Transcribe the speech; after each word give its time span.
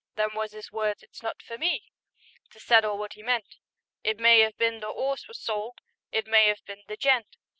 Them 0.15 0.31
was 0.33 0.55
'is 0.55 0.71
words; 0.71 1.03
it's 1.03 1.21
not 1.21 1.43
for 1.43 1.59
me 1.59 1.91
To 2.49 2.59
settle 2.59 2.97
wot 2.97 3.13
he 3.13 3.21
meant; 3.21 3.57
It 4.03 4.17
may 4.17 4.43
'ave 4.43 4.55
been 4.57 4.79
the 4.79 4.87
'orse 4.89 5.27
was 5.27 5.39
sold, 5.39 5.77
It 6.11 6.25
may 6.25 6.49
'ave 6.49 6.61
been 6.65 6.85
the 6.87 6.97
gent. 6.97 7.37